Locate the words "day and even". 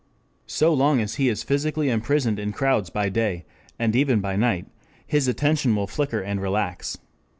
3.09-4.19